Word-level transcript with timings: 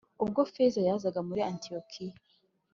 ubwo 0.23 0.39
Kefa 0.53 0.79
yazaga 0.87 1.19
muri 1.27 1.41
Antiyokiya 1.49 2.15